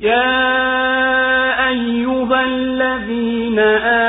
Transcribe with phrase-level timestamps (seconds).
[0.00, 3.58] يا أيها الذين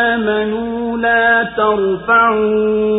[0.10, 2.92] آمنوا لا ترفعوا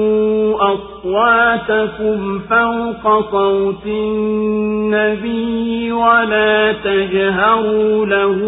[0.74, 5.52] أصواتكم فوق صوت النبي
[5.92, 8.38] ولا تجهروا له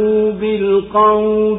[0.41, 1.59] بالقول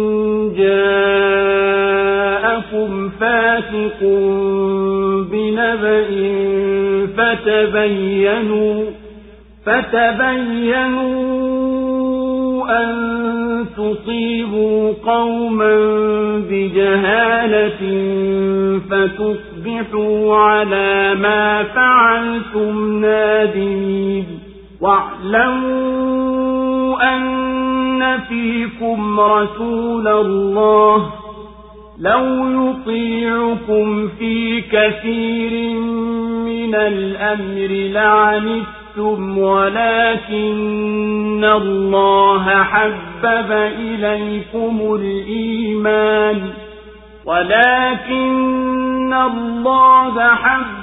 [0.57, 2.11] جاءكم
[3.09, 3.99] فاسق
[5.31, 6.07] بنبأ
[7.17, 8.85] فتبينوا
[11.01, 12.91] فتبينوا أن
[13.77, 15.75] تصيبوا قوما
[16.49, 17.81] بجهالة
[18.89, 24.25] فتصبحوا على ما فعلتم نادمين
[24.81, 26.21] واعلموا
[27.15, 27.40] أن
[28.29, 31.11] فيكم رسول الله
[31.99, 32.25] لو
[32.69, 35.73] يطيعكم في كثير
[36.45, 40.81] من الأمر لعنتم ولكن
[41.45, 46.41] الله حبب إليكم الإيمان
[47.25, 50.80] ولكن الله حبب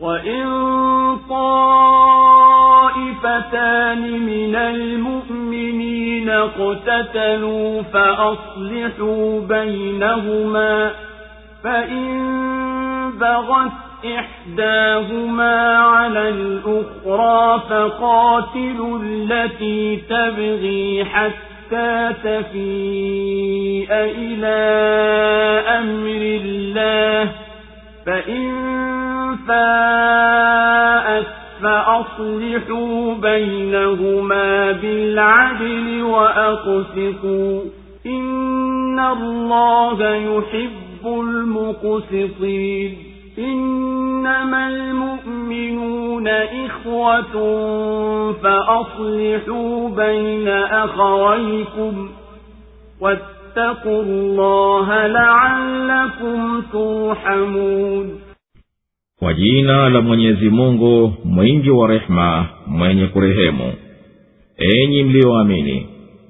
[0.00, 0.46] وإن
[2.90, 10.90] طائفتان من المؤمنين اقتتلوا فأصلحوا بينهما
[11.64, 12.40] فإن
[13.20, 13.72] بغت
[14.04, 24.60] إحداهما على الأخرى فقاتلوا التي تبغي حتى تفيء إلى
[25.78, 27.49] أمر الله
[28.10, 28.50] فإن
[29.48, 31.26] فاءت
[31.62, 37.62] فأصلحوا بينهما بالعدل وأقسطوا
[38.06, 42.96] إن الله يحب المقسطين
[43.38, 47.32] إنما المؤمنون إخوة
[48.42, 52.08] فأصلحوا بين أخويكم
[53.00, 53.39] واتقوا
[53.85, 58.19] الله لعلكم ترحمون
[59.19, 63.73] kwa jina la mwenyezi mungu mwingi wa rehema mwenye kurehemu
[64.57, 65.85] enyi mliyoamini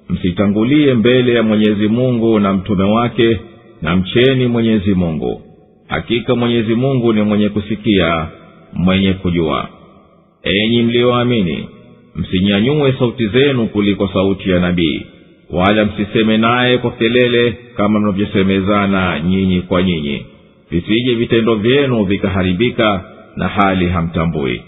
[0.09, 3.39] msitangulie mbele ya mwenyezi mungu na mtume wake
[3.81, 5.41] na mcheni mwenyezi mungu
[5.87, 8.27] hakika mwenyezi mungu ni mwenye kusikia
[8.73, 9.69] mwenye kujua
[10.43, 11.69] enyi mliyoamini
[12.15, 15.05] msinyanyue sauti zenu kuliko sauti ya nabii
[15.52, 20.26] wala msiseme naye kwa kelele kama mnavyosemezana nyinyi kwa nyinyi.
[20.70, 23.04] Visije vitendo vyenu vikaharibika
[23.36, 24.62] na hali hamtambui.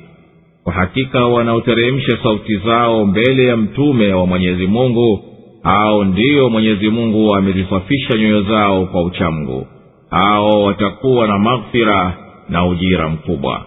[0.64, 5.24] Kwa hakika wanaoteremsha sauti zao mbele ya mtume wa mwenyezi mungu
[5.62, 9.66] hao ndiyo mwenyezi mungu amezisafisha nyoyo zao kwa uchamgu.
[10.10, 12.16] Hao watakuwa na maghfira
[12.48, 13.66] na ujira mkubwa.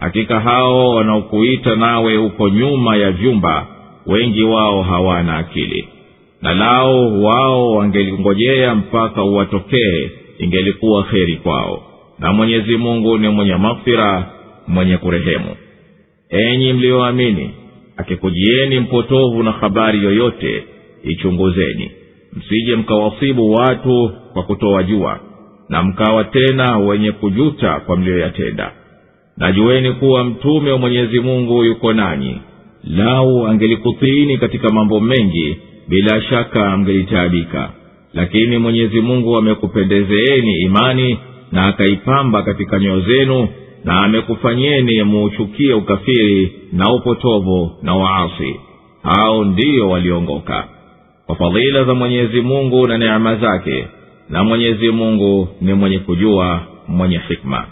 [0.00, 3.66] Hakika hao wanaokuita nawe uko nyuma ya vyumba
[4.06, 5.88] wengi wao hawana akili
[6.42, 11.82] na lao wao wangelingojea mpaka uwatokee ingelikuwa kheri kwao.
[12.18, 14.26] Na mwenyezi mungu ni mwenye maghfira
[14.68, 15.56] mwenye kurehemu.
[16.30, 17.50] Enyi mliyoamini
[17.96, 20.64] akikujieni mpotovu na habari yoyote
[21.04, 21.90] ichunguzeni.
[22.32, 25.20] Msije mkawasibu watu kwa kutowajua
[25.68, 28.72] na mkawa tena wenye kujuta kwa mliyoyatenda
[29.36, 32.36] najueni kuwa mtume wa mwenyezi mungu yuko nanyi.
[32.84, 35.56] Lau angelikutiini katika mambo mengi
[35.88, 37.70] bila shaka mgelitaabika
[38.14, 41.18] lakini mwenyezi mungu amekupendezeeni imani
[41.52, 43.48] na akaipamba katika nyoyo zenu
[43.84, 48.60] na amekufanyeni muuchukie ukafiri na upotovu na waasi.
[49.02, 50.68] Hao ndiyo waliongoka.
[51.26, 53.86] Kwa fadhila za mwenyezi mungu na neema zake
[54.30, 57.66] na mwenyezi mungu ni mwenye kujua mwenye hikma.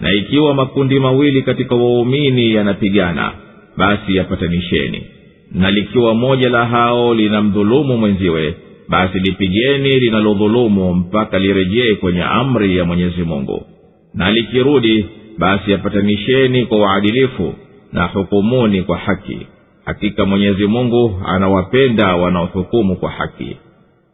[0.00, 3.32] Na ikiwa makundi mawili katika waumini yanapigana
[3.76, 5.06] basi yapatanisheni
[5.52, 8.54] na likiwa moja la hao linamdhulumu mwenziwe
[8.88, 13.66] basi lipigeni linalodhulumu mpaka lirejee kwenye amri ya mwenyezi mungu.
[14.14, 15.06] Na likirudi
[15.38, 17.54] basi yapatanisheni kwa uadilifu
[17.92, 19.38] na hukumuni kwa haki.
[19.84, 23.56] Hakika mwenyezi mungu anawapenda wanaohukumu kwa haki.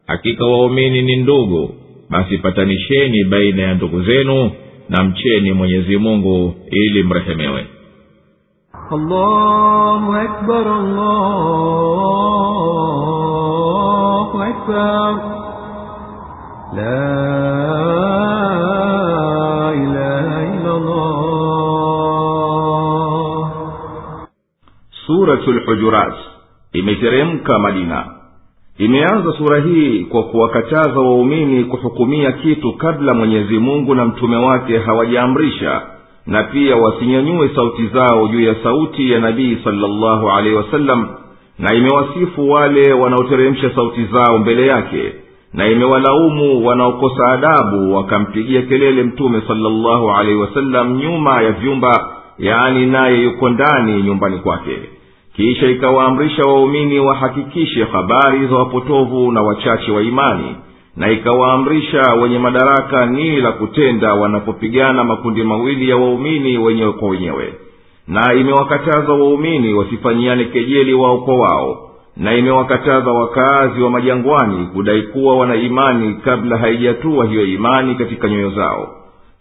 [0.06, 1.74] Hakika waumini ni ndugu
[2.10, 4.50] basi patanisheni baina ya ndugu zenu
[4.88, 7.66] na mcheni mwenyezi mungu ili mrehemewe
[8.89, 10.65] الله أكبر
[13.05, 15.11] الله أكبر
[16.73, 17.09] لا
[19.73, 21.25] إله إلا الله
[25.05, 26.13] suratul hujurat
[26.73, 28.05] imeteremka madina
[28.77, 35.81] imeanza sura hii kwa kuwakataza waumini kuhukumia kitu kabla mwenyezi mungu na mtume wake hawajaamrisha
[36.30, 41.08] na pia wasinyanyue sauti zao juu ya sauti ya nabii salllahu alehi wasallam
[41.58, 45.12] na imewasifu wale wanaoteremsha sauti zao mbele yake
[45.54, 53.22] na imewalaumu wanaokosa adabu wakampigia kelele mtume salllahu alaihi wasallam nyuma ya vyumba yaani naye
[53.22, 54.76] yuko ndani nyumbani kwake.
[55.36, 60.56] Kisha ikawaamrisha waumini wahakikishe habari za wapotovu na wachache wa imani
[60.96, 67.54] na ikawaamrisha wenye madaraka nini la kutenda wanapopigana makundi mawili ya waumini wenyewe kwa wenyewe.
[68.08, 75.36] Na imewakataza waumini wasifanyiane kejeli wao kwa wao na imewakataza wakaazi wa majangwani kudai kuwa
[75.36, 78.88] wana imani kabla haijatua hiyo imani katika nyoyo zao.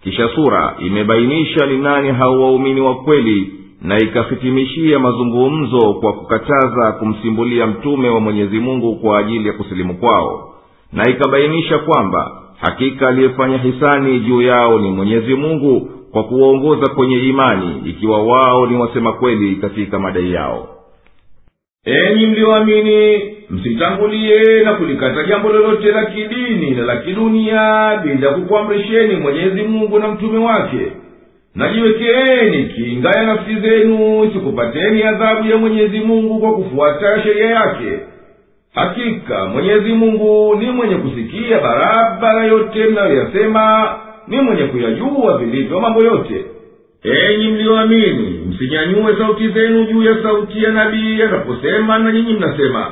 [0.03, 7.67] Kisha sura imebainisha ni nani hao waumini wa kweli na ikahitimishia mazungumzo kwa kukataza kumsimbulia
[7.67, 10.48] mtume wa mwenyezi mungu kwa ajili ya kusilimu kwao
[10.93, 12.31] na ikabainisha kwamba
[12.61, 18.77] hakika aliyefanya hisani juu yao ni mwenyezi mungu kwa kuwaongoza kwenye imani ikiwa wao ni
[18.77, 20.67] wasema kweli katika madai yao.
[21.85, 29.61] Enyi mlioamini msitangulie na kulikata jambo lolote la kidini na la kidunia bila kukuamrisheni mwenyezi
[29.61, 30.91] mungu na mtume wake.
[31.55, 37.99] Najiwekeeni kinga ya nafsi zenu isikupateni adhabu ya mwenyezi mungu kwa kufuata sheria yake
[38.75, 43.95] hakika mwenyezi mungu ni mwenye kusikia barabara yote mnayoyasema
[44.27, 46.45] ni mwenye kuyajua vilivyo mambo yote.
[47.03, 52.91] Enyi mliyoamini msinyanyue sauti zenu juu ya sauti ya nabii anaposema na nyinyi mnasema.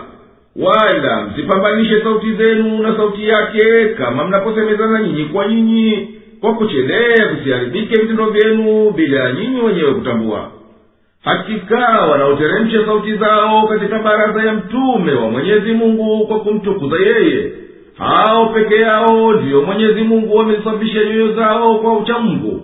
[0.56, 6.10] Wala msipambanishe sauti zenu na sauti yake kama mnaposemezana nyinyi kwa nyinyi
[6.42, 10.52] kwa kuchelea visiharibike vitendo vyenu bila ya nyinyi wenyewe kutambua
[11.28, 17.52] hakika wanaoteremsha sauti zao katika baraza ya mtume wa mwenyezi mungu kwa kumtukuza yeye.
[17.98, 22.62] Hao peke yao ndiyo mwenyezi mungu wamesafisha nyoyo zao kwa uchamgu.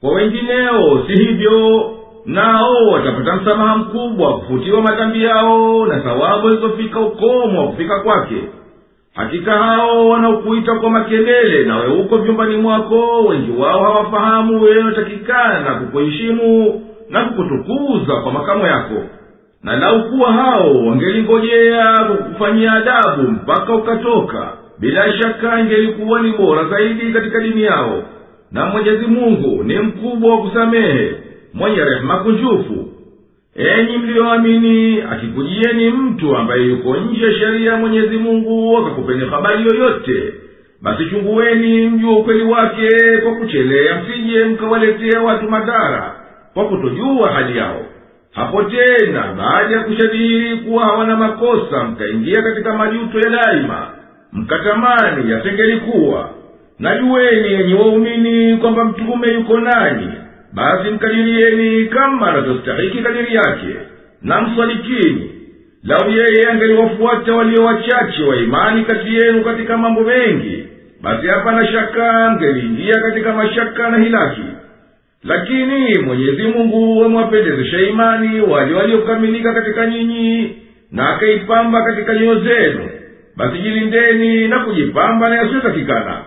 [0.00, 1.90] Kwa wengineo si hivyo?
[2.26, 8.36] Nao watapata msamaha mkubwa kufutiwa madhambi yao na thawabu zilizofika ukomo wa kufika kwake.
[9.14, 17.24] Hakika hao wanaokuita kwa makelele nawe uko vyumbani mwako wengi wao hawafahamu yanayotakikana kukuheshimu na
[17.24, 19.02] kukutukuza kwa makamo yako.
[19.62, 27.12] Na lau kuwa hao wangelingojea kukufanyia adabu mpaka ukatoka bila shaka ingelikuwa ni bora zaidi
[27.12, 28.02] katika dini yao.
[28.52, 31.12] Na mwenyezi mungu ni mkubwa wa kusamehe
[31.54, 32.88] mwenye rehema kunjufu.
[33.56, 40.34] Enyi mliyoamini akikujieni mtu ambaye yuko nje ya sheria mwenyezi mungu akakupeni habari yoyote
[40.82, 42.88] basi chunguweni mjua ukweli wake
[43.22, 46.14] kwa kuchelea msije mkawaletea watu madhara
[46.58, 47.86] kwa kutojua hali yao.
[48.32, 53.86] Hapo tena baada ya kushadiri kuwa hawana makosa mkaingia katika majuto ya daima
[54.32, 56.30] mkatamani yasengelikuwa
[56.78, 60.08] najueni yenye waumini kwamba mtume yuko nanyi
[60.52, 63.76] basi mkadirieni kama anavyostahiki kadiri yake
[64.22, 65.30] na mswalikini
[65.84, 70.64] lau yeye angeliwafuata walio wachache wa imani kati yenu katika mambo mengi
[71.02, 74.42] basi hapana shaka mngeliingia katika mashaka na hilaki
[75.28, 80.56] lakini mwenyezi mungu wamewapendezesha imani wale waliokamilika katika nyinyi
[80.92, 82.88] na akaipamba katika nyoyo zenu
[83.36, 86.18] basi jilindeni na kujipamba na yasiyotakikana.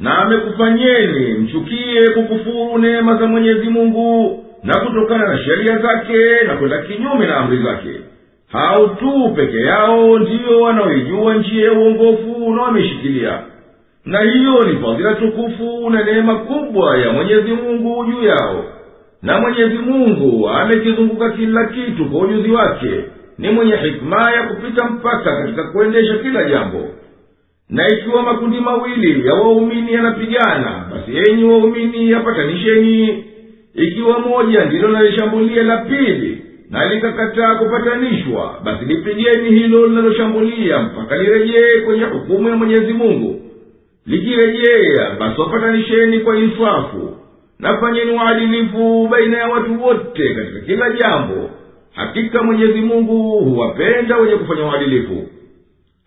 [0.00, 6.78] Na amekufanyeni mchukie kukufuru neema za mwenyezi mungu na kutokana na sheria zake na kwenda
[6.82, 8.00] kinyume na amri zake.
[8.52, 13.38] Hao tu peke yao ndiyo wanaoijua njia ya uongofu na wameishikilia
[14.08, 18.64] na hiyo ni fadhila tukufu na neema kubwa ya mwenyezi mungu juu yao.
[19.22, 22.90] Na mwenyezi mungu amekizunguka kila kitu kwa ujuzi wake.
[23.38, 26.88] Ni mwenye hikma ya kupita mpaka katika kuendesha kila jambo.
[27.70, 33.24] Na ikiwa makundi mawili ya waumini yanapigana basi enyi waumini yapatanisheni.
[33.74, 41.80] Ikiwa moja ndilo nalishambulia la pili na likakataa kupatanishwa basi lipigeni hilo linaloshambulia mpaka lirejee
[41.86, 43.40] kwenye hukumu ya mwenyezi mungu
[44.08, 47.16] likirejea basi wapatanisheni kwa insafu
[47.58, 51.50] na fanyeni uadilifu baina ya watu wote katika kila jambo.
[51.94, 55.26] Hakika mwenyezi mungu huwapenda wenye kufanya uadilifu.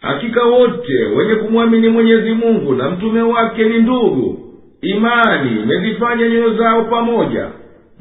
[0.02, 4.40] Hakika wote wenye kumwamini mwenyezi mungu na mtume wake ni ndugu.
[4.82, 7.48] Imani imezifanya nyoyo zao pamoja.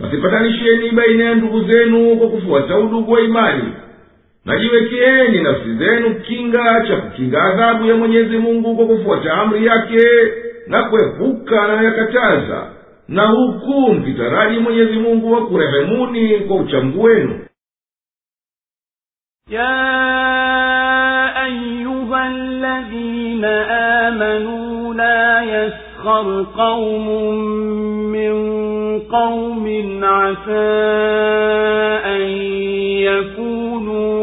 [0.01, 3.63] Basi patanisheni baina ya ndugu zenu kwa kufuata udugu wa imani
[4.46, 10.02] najiwekeeni nafsi zenu kinga cha kukinga adhabu ya mwenyezi mungu kwa kufuata amri yake
[10.68, 12.68] na kuepuka anayoyakataza
[13.08, 17.40] na huku mkitaraji mwenyezi mungu wa kurehemuni kwa uchamgu wenu
[19.50, 23.46] يا أيها الذين
[24.06, 27.08] آمنوا لا يسخر قوم
[28.12, 28.34] من
[29.00, 29.66] قوم
[30.04, 31.19] عسى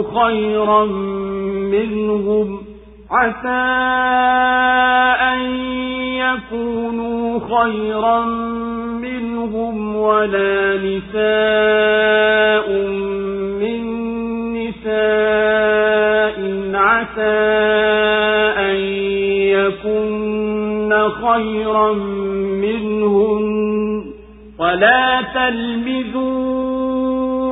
[0.04, 0.86] خيرا
[1.72, 2.62] منهم
[3.12, 3.68] عسى
[5.22, 5.42] أن
[6.16, 8.26] يكونوا خيرا
[9.02, 12.68] منهم ولا نساء
[13.62, 13.84] من
[14.54, 16.38] نساء
[16.74, 17.38] عسى
[18.58, 18.76] أن
[19.56, 21.94] يكن خيرا
[22.64, 23.58] منهن
[24.60, 26.67] ولا تلمزوا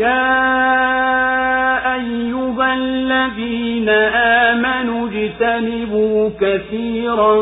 [0.00, 3.88] يا أيها الذين
[4.48, 7.40] آمنوا اجتنبوا كثيرا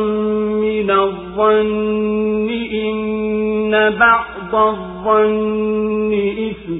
[0.60, 6.12] من الظن إن بعض الظن
[6.50, 6.78] إثم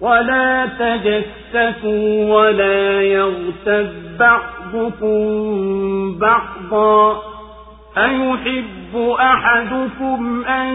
[0.00, 5.18] ولا تجسسوا ولا يغتب بعضكم
[6.18, 7.22] بعضا
[7.98, 10.74] أيحب أحدكم أن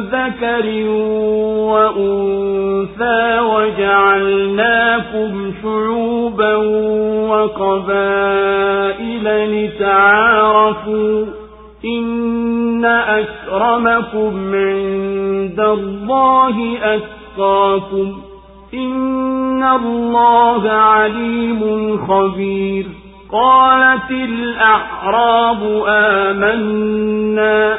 [0.00, 0.66] ذكر
[1.72, 5.30] وأنثى وجعلناكم
[5.62, 6.56] شعوبا
[7.30, 11.26] وقبائل لتعارفوا
[11.84, 18.20] إن أكرمكم عند الله أتقاكم
[18.74, 21.62] إن الله عليم
[22.08, 22.86] خبير
[23.32, 27.78] قالت الأعراب آمنا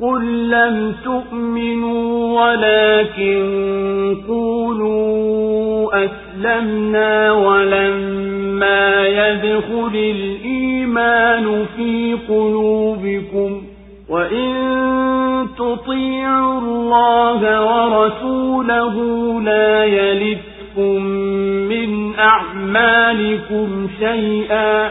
[0.00, 13.62] قل لم تؤمنوا ولكن قولوا أسلمنا ولما يدخل الإيمان في قلوبكم
[14.08, 14.50] وإن
[15.58, 18.94] تطيعوا الله ورسوله
[19.42, 21.02] لا يلدكم
[21.68, 24.90] من أعمالكم شيئا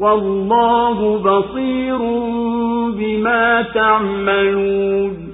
[0.00, 1.98] والله بصير
[2.98, 5.28] بما تعملون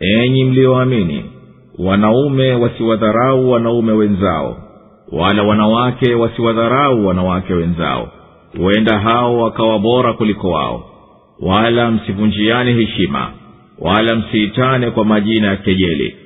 [0.00, 1.24] enyi mlioamini
[1.78, 4.56] wanaume wasiwadharau wanaume wenzao
[5.12, 8.08] wala wanawake wasiwadharau wanawake wenzao
[8.58, 10.84] huenda hao wakawa bora kuliko wao
[11.40, 13.30] wala msivunjiane heshima
[13.78, 16.16] wala msiitane kwa majina ya kejeli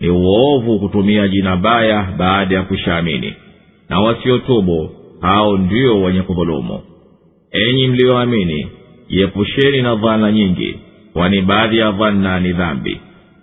[0.00, 3.34] ni uovu kutumia jina baya baada ya kushaamini
[3.88, 4.90] na wasiotubu
[5.23, 6.79] hao ndio wenye kudhulumu.
[7.51, 8.67] Enyi mliyoamini
[9.09, 10.79] jiepusheni na dhana nyingi
[11.13, 13.01] kwani baadhi ya dhanna ni dhambi.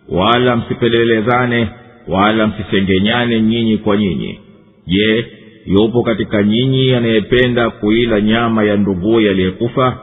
[0.08, 1.68] Wala msipelelezane
[2.08, 4.38] wala msisengenyane nyinyi kwa nyinyi.
[4.87, 5.26] Je
[5.66, 9.99] yupo katika nyinyi anayependa kuila nyama ya nduguye aliyekufa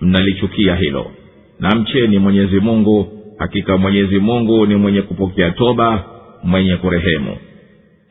[0.00, 1.06] mnalichukia hilo.
[1.60, 3.08] Na mcheni mwenyezi mungu.
[3.38, 6.04] Hakika mwenyezi mungu ni mwenye kupokea toba
[6.42, 7.36] mwenye kurehemu.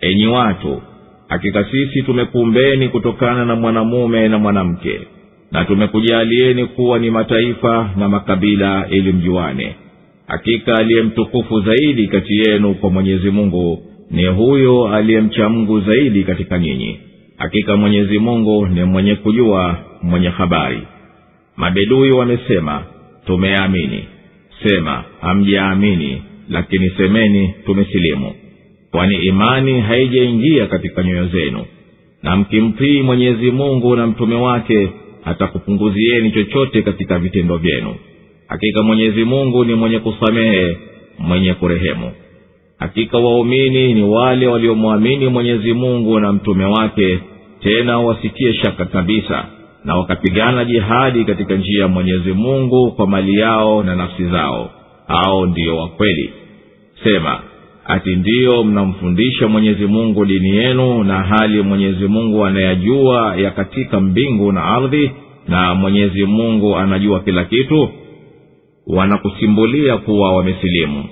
[0.02, 0.82] Enyi watu
[1.34, 5.00] hakika sisi tumekuumbeni kutokana na mwanamume na mwanamke
[5.52, 9.76] na tumekujalieni kuwa ni mataifa na makabila ili mjuane.
[10.28, 16.60] Hakika aliye mtukufu zaidi kati yenu kwa mwenyezi mungu ni huyo aliyemcha mungu zaidi katika
[16.60, 17.00] nyinyi.
[17.38, 20.82] Hakika mwenyezi mungu ni mwenye kujua mwenye habari.
[21.58, 22.84] Mabedui wamesema
[23.26, 24.04] tumeamini.
[24.64, 28.34] Sema hamjaamini lakini semeni tumesilimu
[28.94, 31.66] kwani imani haijaingia katika nyoyo zenu.
[32.24, 34.90] Na mkimtii mwenyezi mungu na mtume wake
[35.24, 37.96] hatakupunguzieni chochote katika vitendo vyenu.
[38.48, 40.78] Hakika mwenyezi mungu ni mwenye kusamehe
[41.20, 42.12] mwenye kurehemu.
[42.80, 47.20] Hakika waumini ni wale waliomwamini mwenyezi mungu na mtume wake
[47.60, 49.46] tena wasitie shaka kabisa
[49.86, 54.72] na wakapigana jihadi katika njia ya mwenyezi mungu kwa mali yao na nafsi zao.
[55.08, 56.30] Hao ndiyo wakweli
[57.04, 57.40] sema
[57.86, 64.52] ati ndiyo mnamfundisha mwenyezi mungu dini yenu na hali mwenyezi mungu anayajua ya katika mbingu
[64.52, 65.12] na ardhi
[65.48, 67.90] na mwenyezi mungu anajua kila kitu
[68.88, 71.04] wanakusimbulia kuwa wamesilimu.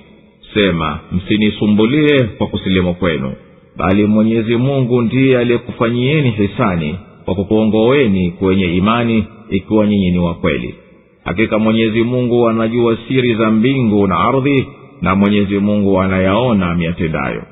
[0.54, 3.32] Sema msinisumbulie kwa kusilimu kwenu
[3.76, 10.74] bali mwenyezi mungu ndiye aliyekufanyieni hisani kwa kukuongoweni kwenye imani ikiwa nyinyi ni wakweli
[11.24, 14.66] hakika mwenyezi mungu anajua siri za mbingu na ardhi
[15.02, 17.42] na mwenyezi mungu anayaona miatendayo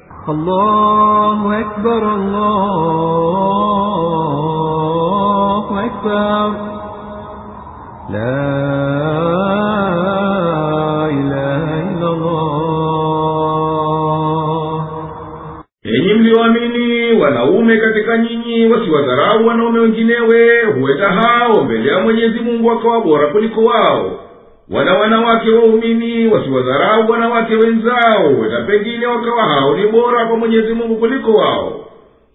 [15.84, 23.00] Enyi mlioamini wanaume katika nyinyi wasiwadharau wanaume wenginewe, huenda hao mbele ya Mwenyezi Mungu wakawa
[23.00, 24.19] bora kuliko wao
[24.72, 30.96] wala wanawake waumini wasiwadharau wanawake wenzao huenda pengine wakawa hao ni bora kwa mwenyezi mungu
[30.96, 31.86] kuliko wao.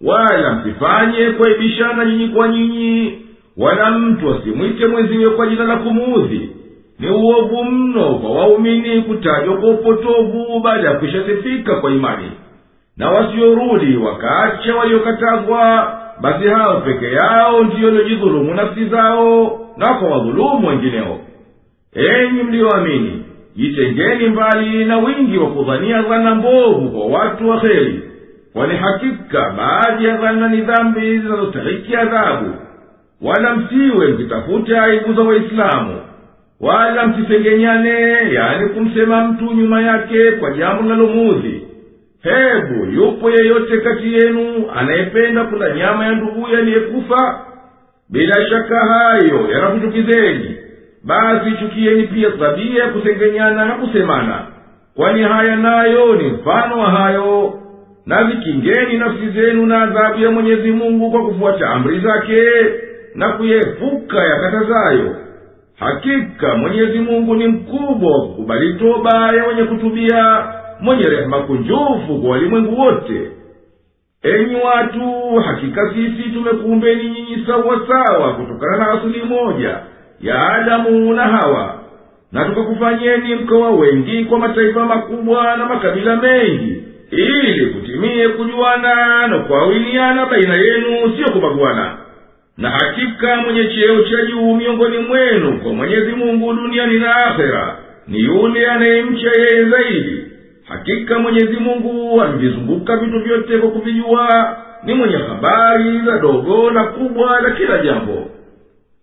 [0.04, 3.18] Wala msifanye kuaibishana nyinyi kwa nyinyi
[3.56, 6.50] wala mtu asimwite mwenziwe kwa jina la kumuudhi.
[6.98, 12.30] Ni uovu mno kwa waumini kutajwa kwa upotovu baada ya kuishasifika kwa imani.
[12.96, 20.68] Na wasiorudi wakaacha waliokatazwa basi hao peke yao ndiyo waliojidhulumu nafsi zao na kwa wadhulumu
[20.68, 21.18] wengineo
[21.96, 23.24] enyi mliyoamini
[23.56, 28.02] jitengeni mbali na wingi wa kudhania dhana mbovu kwa watu wa heri
[28.52, 32.54] kwani hakika baadhi ya dhana ni dhambi zinazostahiki adhabu.
[33.22, 36.00] Wala msiwe mkitafute aibu za waislamu.
[36.60, 38.00] Wala msisengenyane
[38.34, 41.62] yani kumsema mtu nyuma yake kwa jambo linalomuudhi
[42.22, 47.40] hebu yupo yeyote kati yenu anayependa kula nyama ya nduguye aliyekufa?
[48.10, 50.56] Bila shaka hayo yanakuchukizeni
[51.06, 54.46] basi chukieni pia tabia ya kusengenyana na kusemana.
[54.96, 57.52] Kwani haya nayo ni mfano wa hayo.
[58.06, 62.40] Na zikingeni nafsi zenu na adhabu ya mwenyezi mungu kwa kufuata amri zake
[63.14, 65.16] na kuyepuka yakatazayo.
[65.78, 70.44] Hakika mwenyezi mungu ni mkubwa wa kukubali toba ya wenye kutubia
[70.80, 73.30] mwenye rehema kunjufu kwa walimwengu wote.
[74.22, 79.78] Enyi watu hakika sisi tumekuumbeni nyinyi sawasawa kutokana na asili moja
[80.20, 81.74] ya adamu na hawa
[82.32, 90.26] na tukakufanyeni mkawa wengi kwa mataifa makubwa na makabila mengi ili kutimie kujuana na kuawiliana
[90.26, 91.96] baina yenu siyo kubaguana.
[92.58, 97.76] Na hakika mwenye cheo cha juu miongoni mwenu kwa mwenyezi mungu duniani na akhera
[98.08, 100.22] ni yule anayemcha yeye zaidi.
[100.68, 107.40] Hakika mwenyezi mungu amevizunguka vitu vyote kwa kuvijua ni mwenye habari za dogo na kubwa
[107.40, 108.30] la kila jambo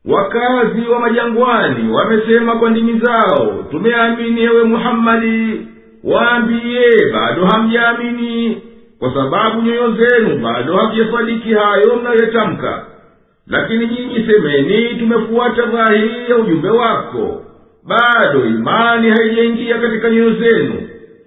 [0.06, 5.62] wakazi wa majangwani wamesema kwa ndimi zao tumeamini ewe muhammadi
[6.04, 8.62] waambiye bado hamjaamini
[9.00, 12.86] kwa sababu nyoyo zenu bado hazijasadiki hayo mnayoyatamka.
[13.48, 17.44] Lakini nyinyi semeni tumefuata dhahiri ya ujumbe wako.
[17.88, 20.74] Bado imani haijaingia katika nyoyo zenu.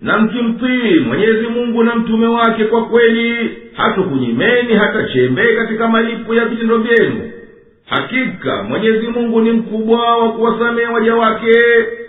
[0.00, 6.44] Na mkimtii mwenyezi mungu na mtume wake kwa kweli hatukunyimeni hata chembe katika malipo ya
[6.44, 7.30] vitendo vyenu
[7.86, 11.52] hakika mwenyezi mungu ni mkubwa wa kuwasamehe waja wake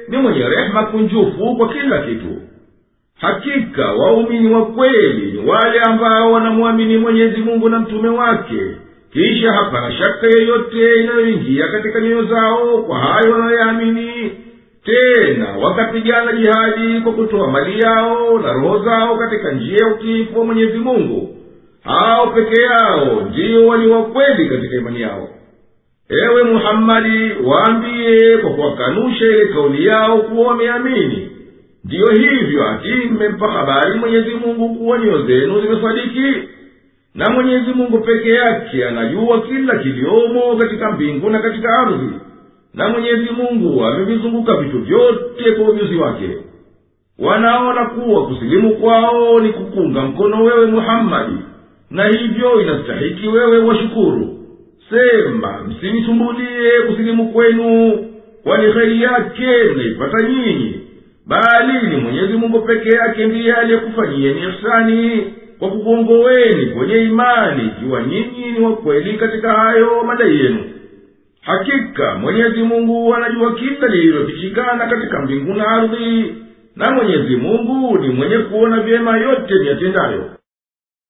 [0.07, 2.41] ni mwenye rehema kunjufu kwa kila kitu.
[3.21, 8.61] Hakika waumini wa kweli ni wale ambao wanamwamini mwenyezi mungu na mtume wake.
[9.13, 14.31] Kisha hapana shaka yeyote inayoingia katika nyoyo zao kwa hayo wanayoyaamini
[14.85, 20.45] tena wakapigana jihadi kwa kutoa mali yao na roho zao katika njia ya utiifu wa
[20.45, 21.35] mwenyezi mungu.
[21.83, 25.29] Hao peke yao ndiyo walio kweli katika imani yao
[26.09, 31.29] ewe muhammadi waambiye kwa kuwakanusha ile kauli yao kuwa wameamini.
[31.85, 36.47] Ndiyo hivyo ati mmempa habari mwenyezi mungu kuwa nyoyo zenu zimesadiki.
[37.15, 42.09] Na mwenyezi mungu peke yake anajua kila kiliomo katika mbingu na katika ardhi.
[42.73, 46.37] Na mwenyezi mungu amevizunguka vitu vyote kwa ujuzi wake.
[47.19, 51.35] Wanaona kuwa kusilimu kwao ni kukunga mkono wewe muhammadi.
[51.91, 54.36] Na hivyo inastahiki wewe washukuru
[54.89, 57.97] sema msinisumbulie kusilimu kwenu
[58.43, 60.81] kwani heri yake mnaipata nyinyi.
[61.25, 68.51] Bali ni mwenyezi mungu peke yake ndiye aliyekufanyieni ihsani kwa kukuongoweni kwenye imani ikiwa nyinyi
[68.51, 70.63] ni wakweli katika hayo madai yenu.
[71.41, 76.35] Hakika mwenyezi mungu anajua kila lililofichikana katika mbingu na ardhi
[76.75, 80.29] na mwenyezi mungu ni mwenye kuona vyema yote niyatendayo